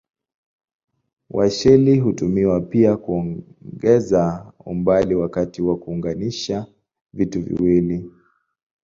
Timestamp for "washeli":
1.29-1.99